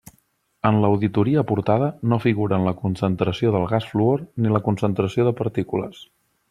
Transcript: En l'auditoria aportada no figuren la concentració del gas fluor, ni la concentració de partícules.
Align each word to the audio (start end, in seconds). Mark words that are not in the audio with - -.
En 0.69 0.77
l'auditoria 0.83 1.41
aportada 1.43 1.89
no 2.13 2.19
figuren 2.25 2.67
la 2.69 2.75
concentració 2.81 3.55
del 3.59 3.69
gas 3.75 3.89
fluor, 3.93 4.27
ni 4.43 4.55
la 4.57 4.67
concentració 4.71 5.29
de 5.29 5.39
partícules. 5.43 6.07